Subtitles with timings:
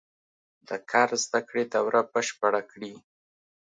[0.67, 2.93] د کار زده کړې دوره بشپړه کړي.